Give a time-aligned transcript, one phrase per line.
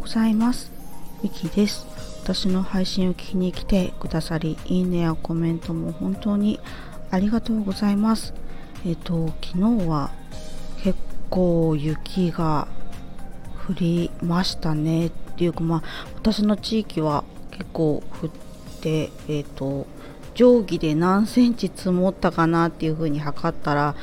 [0.00, 0.72] ございます。
[1.22, 1.86] ミキです。
[2.22, 6.58] 私の配信を聞きに来てくださり、いいねやコメントも本当に
[7.10, 8.32] ありがとうございます。
[8.86, 10.10] えっ、と、昨日は
[10.82, 12.66] 結構雪が
[13.68, 15.82] 降りましたねっていうか、まあ、
[16.14, 18.30] 私の地域は結構降っ
[18.80, 19.86] て、えっ、と、
[20.32, 23.94] 定規で何センチ積もったかなっていう風に測ったら、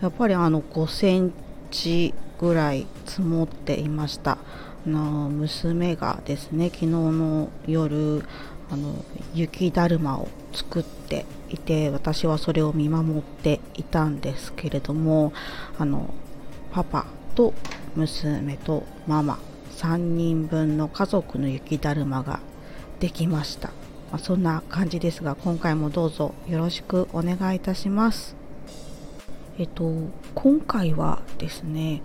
[0.00, 1.32] やっぱりあの5セン
[1.72, 4.38] チぐらい積もっていました
[4.86, 8.24] の娘がですね昨日の夜
[8.70, 9.04] あの
[9.34, 15.32] 雪だるまを作っていて私はそれを見守っていたんですけれども
[15.78, 16.14] あの
[16.72, 17.52] パパと
[17.94, 19.38] 娘とママ
[19.76, 22.40] 3人分の家族の雪だるまが
[23.00, 23.68] できました、
[24.10, 28.36] まあ、そんな感じですが今回もどうぞよろしくお願いいたします。
[29.58, 29.92] えっと、
[30.34, 32.00] 今回はですね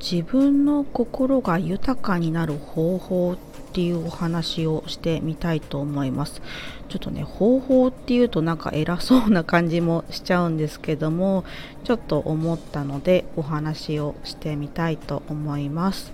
[0.00, 3.36] 自分の心が豊かになる方法っ
[3.72, 6.40] ていうお話をしてみたいと思います。
[6.88, 11.44] ちょっとね方法っていうとなんか偉そうな感じもしちゃうんですけども
[11.84, 16.12] ちょっと思ったのでお話をしてみたいと思います。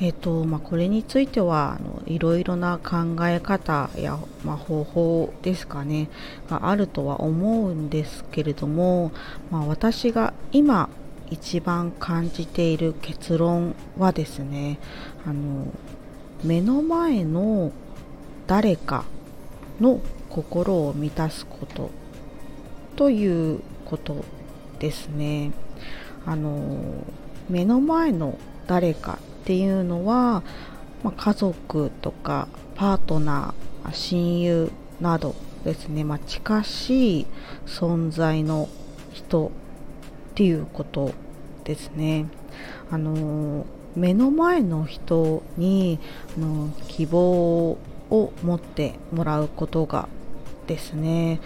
[0.00, 6.08] えーとまあ、これについてはあのいろいろな考え方や、まあ、方法ですかね
[6.48, 9.10] があるとは思うんですけれども、
[9.50, 10.88] まあ、私が今
[11.30, 14.78] 一番感じている結論はですね
[15.26, 15.66] あの
[16.44, 17.72] 目の前の
[18.46, 19.04] 誰か
[19.80, 21.90] の心を満たすこと
[22.96, 24.24] ということ
[24.78, 25.52] ですね。
[26.26, 27.04] あの
[27.48, 30.42] 目の前の誰かっていうのは、
[31.02, 34.70] まあ、家族とかパートナー親友
[35.00, 37.26] などですね、まあ、近しい
[37.66, 38.68] 存在の
[39.12, 39.50] 人
[40.38, 41.10] っていうこと
[41.64, 42.26] ですね。
[42.92, 45.98] あの目の前の人に
[46.36, 50.08] あの希望を持ってもらうことが
[50.68, 51.40] ですね、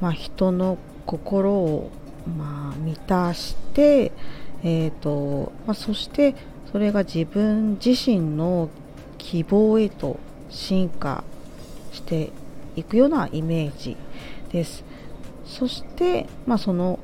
[0.00, 1.90] まあ、人の心を、
[2.38, 4.12] まあ、満たして、
[4.62, 6.36] えーとまあ、そして
[6.70, 8.68] それが自分自身の
[9.18, 11.24] 希望へと進化
[11.90, 12.30] して
[12.76, 13.96] いくようなイメージ
[14.52, 14.84] です。
[15.44, 17.00] そして、まあ、その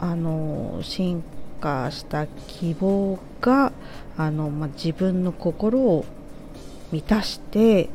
[0.00, 1.22] あの進
[1.60, 3.72] 化した希望が
[4.16, 6.04] あの、まあ、自分の心を
[6.90, 7.88] 満たして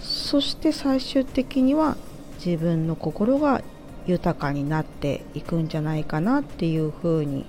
[0.00, 1.96] そして最終的には
[2.44, 3.62] 自分の心が
[4.06, 7.46] 豊かになっていくんじゃないかなっていうふうに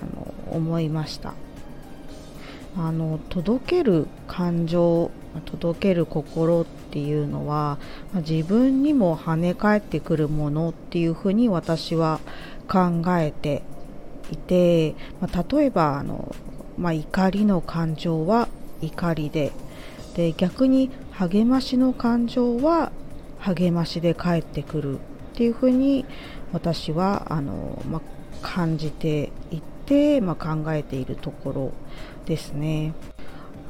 [0.00, 1.34] あの思いました。
[2.74, 5.10] あの届ける感情
[5.40, 7.78] 届ける心っていうのは
[8.14, 12.20] 自分にも跳ね返ってくるものっていうふうに私は
[12.72, 13.62] 考えて
[14.30, 16.34] いて、まあ、例えばあの、
[16.78, 18.48] まあ、怒りの感情は
[18.80, 19.52] 怒りで
[20.14, 22.92] で逆に励ましの感情は
[23.40, 24.98] 励ましで返ってくるっ
[25.34, 26.06] ていうふうに
[26.52, 28.00] 私はあの、まあ、
[28.40, 31.72] 感じていて、まあ、考えているところ
[32.24, 32.94] ですね。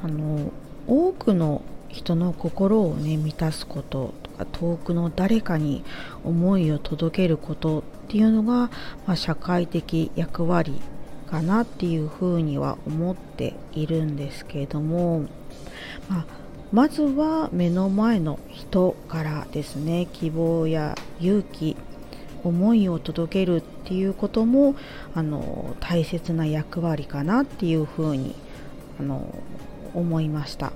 [0.01, 0.51] あの
[0.85, 1.61] 多くの
[1.93, 5.83] 人の心をね満たすこととか遠くの誰かに
[6.23, 8.71] 思いを届けることっていうのが、
[9.05, 10.81] まあ、社会的役割
[11.29, 15.21] かなっていうふうには思っているんですけれども、
[16.09, 16.25] まあ、
[16.71, 21.77] まずは目の前の人からですね希望や勇気
[22.43, 24.75] 思いを届けるっていうことも
[25.13, 28.35] あの大切な役割かなっていうふうに
[28.99, 29.33] あの
[29.93, 30.73] 思いました。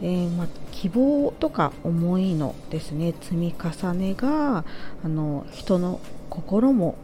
[0.00, 4.64] でまあ、希望とか思いのですね積み重ねが
[5.04, 6.00] あの人の
[6.30, 6.96] 心も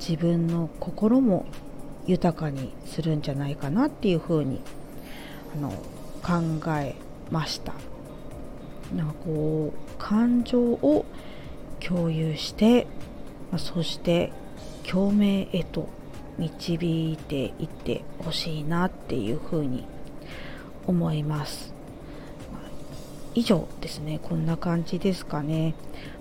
[0.00, 1.46] 自分の心も
[2.06, 4.60] 豊かにするんじゃないかなっていうふうに
[5.56, 5.70] あの
[6.22, 6.96] 考え
[7.30, 7.72] ました。
[8.94, 11.04] なんかこう感情を
[11.80, 12.86] 共有して、
[13.50, 14.32] ま、そして
[14.88, 15.88] 共鳴へと
[16.38, 19.84] 導いていってほしいなっていうふうに
[20.86, 21.73] 思います。
[23.34, 24.20] 以上ですね。
[24.22, 25.74] こんな感じですかね。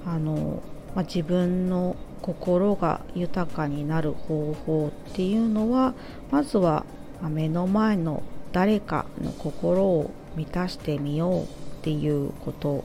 [0.05, 0.61] あの、
[0.95, 5.93] まあ、自分の心が豊かになる方法っていうのは
[6.31, 6.85] まずは
[7.29, 8.23] 目の前の
[8.53, 11.47] 誰かの心を満たしてみようっ
[11.81, 12.83] ていうこと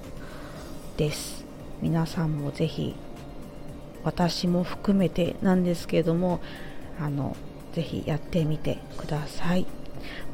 [0.96, 1.44] です。
[1.80, 2.96] 皆さんもぜひ
[4.02, 6.40] 私も含めてなんですけども
[7.00, 7.36] あの
[7.72, 9.66] ぜひやってみてください。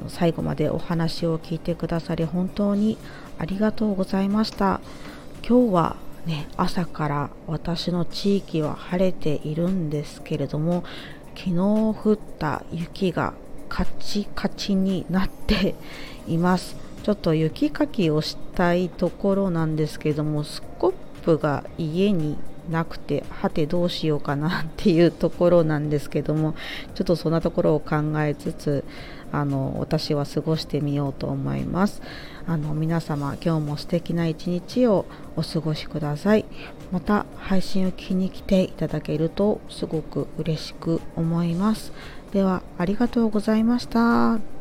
[0.09, 2.99] 最後までお話を聞いてくださり本当に
[3.39, 4.81] ありがとうございました。
[5.47, 5.97] 今日は
[6.27, 10.85] ね朝から私の地域は晴れているんですけれども
[11.37, 13.35] 昨日降った雪が
[13.69, 15.75] カチカチになって
[16.27, 16.77] います。
[17.03, 22.39] ちょっと雪かきをしたいところなんですけどもスコップが家に
[22.71, 26.55] なくてはてどうしようかなっていうところなんですけども
[26.95, 28.85] ちょっとそんなところを考えつつ
[29.33, 32.01] あの私は過ごしてみようと思います。
[32.47, 36.45] あの皆様今日も素敵な一日をお過ごしください。
[36.93, 41.93] また配信を聞きに来ていただけるとすごく嬉しく思います。
[42.33, 44.54] ではありがとうございました。